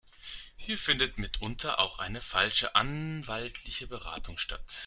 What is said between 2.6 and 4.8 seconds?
anwaltliche Beratung statt.